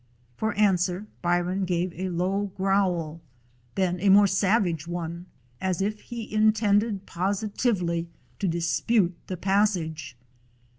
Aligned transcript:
For 0.35 0.53
answer 0.55 1.05
Byron 1.21 1.63
gave 1.63 1.93
a 1.93 2.09
low 2.09 2.51
growl, 2.57 3.21
then 3.75 3.99
a 3.99 4.09
more 4.09 4.25
savage 4.25 4.87
one, 4.87 5.27
as 5.61 5.79
if 5.79 5.99
he 6.01 6.33
intended 6.33 7.05
positively 7.05 8.07
to 8.39 8.47
dispute 8.47 9.13
the 9.27 9.37
passage. 9.37 10.17